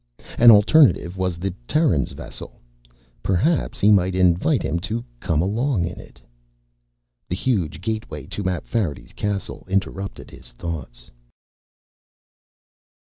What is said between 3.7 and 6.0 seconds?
he might invite him to come along in